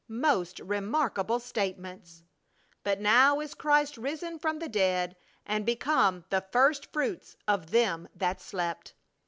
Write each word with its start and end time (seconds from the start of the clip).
Most 0.07 0.59
remarkable 0.59 1.39
statements! 1.39 2.23
"But 2.83 2.99
now 2.99 3.39
is 3.39 3.53
Christ 3.53 3.97
risen 3.97 4.39
from 4.39 4.57
the 4.57 4.67
dead 4.67 5.15
and 5.45 5.63
become 5.63 6.25
the 6.31 6.41
first 6.51 6.91
fruits 6.91 7.37
of 7.47 7.69
them 7.69 8.07
that 8.15 8.41
slept!" 8.41 8.95